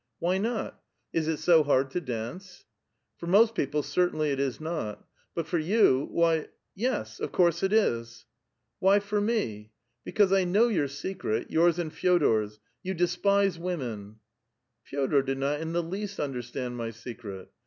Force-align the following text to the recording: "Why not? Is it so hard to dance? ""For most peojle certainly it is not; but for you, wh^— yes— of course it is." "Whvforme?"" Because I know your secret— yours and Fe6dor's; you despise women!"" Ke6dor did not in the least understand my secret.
"Why 0.19 0.39
not? 0.39 0.81
Is 1.13 1.27
it 1.27 1.37
so 1.37 1.61
hard 1.61 1.91
to 1.91 2.01
dance? 2.01 2.65
""For 3.17 3.27
most 3.27 3.53
peojle 3.53 3.83
certainly 3.85 4.31
it 4.31 4.39
is 4.39 4.59
not; 4.59 5.05
but 5.35 5.45
for 5.45 5.59
you, 5.59 6.09
wh^— 6.11 6.47
yes— 6.75 7.19
of 7.19 7.31
course 7.31 7.61
it 7.61 7.71
is." 7.71 8.25
"Whvforme?"" 8.81 9.69
Because 10.03 10.33
I 10.33 10.43
know 10.43 10.69
your 10.69 10.87
secret— 10.87 11.51
yours 11.51 11.77
and 11.77 11.91
Fe6dor's; 11.93 12.59
you 12.81 12.95
despise 12.95 13.59
women!"" 13.59 14.15
Ke6dor 14.91 15.23
did 15.23 15.37
not 15.37 15.59
in 15.61 15.71
the 15.73 15.83
least 15.83 16.19
understand 16.19 16.75
my 16.77 16.89
secret. 16.89 17.49